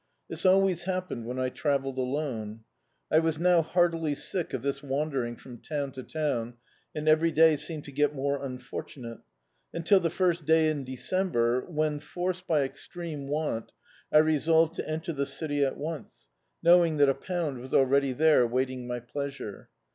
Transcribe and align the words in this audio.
This 0.27 0.47
always 0.47 0.85
hap 0.85 1.11
pened 1.11 1.25
when 1.25 1.37
I 1.37 1.49
travelled 1.49 1.99
alone. 1.99 2.61
I 3.11 3.19
was 3.19 3.37
now 3.37 3.61
heartily 3.61 4.15
sick 4.15 4.51
of 4.51 4.63
this 4.63 4.81
wandering 4.81 5.35
from 5.35 5.59
town 5.59 5.91
to 5.91 6.01
town, 6.01 6.55
and 6.95 7.07
every 7.07 7.29
day 7.31 7.55
seemed 7.55 7.83
to 7.83 7.91
get 7.91 8.15
more 8.15 8.43
unfortunate; 8.43 9.19
until 9.75 9.99
the 9.99 10.09
first 10.09 10.43
day 10.47 10.71
in 10.71 10.85
December, 10.85 11.63
when, 11.69 11.99
forced 11.99 12.47
by 12.47 12.63
extreme 12.63 13.27
want, 13.27 13.73
I 14.11 14.17
resolved 14.17 14.73
to 14.77 14.89
enter 14.89 15.13
the 15.13 15.27
city 15.27 15.63
at 15.63 15.77
once, 15.77 16.29
knowing 16.63 16.97
that 16.97 17.07
a 17.07 17.13
pound 17.13 17.59
was 17.59 17.71
already 17.71 18.11
there 18.11 18.47
waiting 18.47 18.87
my 18.87 18.99
pleasure. 19.01 19.69